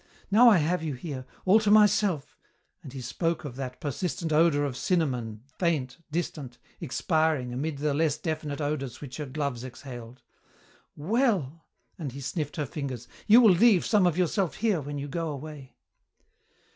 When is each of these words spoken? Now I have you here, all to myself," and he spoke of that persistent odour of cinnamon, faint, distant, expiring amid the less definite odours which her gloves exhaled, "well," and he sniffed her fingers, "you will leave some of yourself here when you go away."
Now 0.31 0.49
I 0.49 0.57
have 0.57 0.81
you 0.81 0.95
here, 0.95 1.27
all 1.45 1.59
to 1.59 1.69
myself," 1.69 2.35
and 2.81 2.91
he 2.91 3.01
spoke 3.01 3.45
of 3.45 3.55
that 3.55 3.79
persistent 3.79 4.33
odour 4.33 4.63
of 4.63 4.75
cinnamon, 4.75 5.43
faint, 5.59 5.99
distant, 6.11 6.57
expiring 6.79 7.53
amid 7.53 7.77
the 7.77 7.93
less 7.93 8.17
definite 8.17 8.59
odours 8.61 8.99
which 8.99 9.17
her 9.17 9.27
gloves 9.27 9.63
exhaled, 9.63 10.23
"well," 10.95 11.67
and 11.99 12.13
he 12.13 12.19
sniffed 12.19 12.55
her 12.55 12.65
fingers, 12.65 13.07
"you 13.27 13.41
will 13.41 13.53
leave 13.53 13.85
some 13.85 14.07
of 14.07 14.17
yourself 14.17 14.55
here 14.55 14.81
when 14.81 14.97
you 14.97 15.07
go 15.07 15.29
away." 15.29 15.75